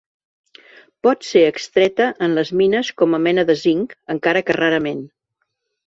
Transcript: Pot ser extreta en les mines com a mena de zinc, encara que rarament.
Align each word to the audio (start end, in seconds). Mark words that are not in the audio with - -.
Pot 1.07 1.27
ser 1.27 1.43
extreta 1.49 2.09
en 2.29 2.35
les 2.39 2.53
mines 2.63 2.91
com 3.03 3.17
a 3.19 3.23
mena 3.29 3.47
de 3.53 3.61
zinc, 3.67 3.97
encara 4.19 4.47
que 4.49 4.61
rarament. 4.63 5.03